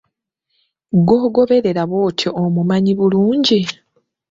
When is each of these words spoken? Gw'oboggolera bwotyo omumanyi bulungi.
Gw'oboggolera 1.05 1.81
bwotyo 1.89 2.29
omumanyi 2.43 2.91
bulungi. 2.99 3.59